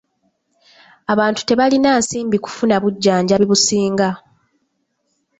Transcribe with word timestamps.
Abantu 1.13 1.41
tebalina 1.43 1.89
nsimbi 2.01 2.37
kufuna 2.45 2.75
bujjanjabi 2.83 3.45
businga. 3.51 4.09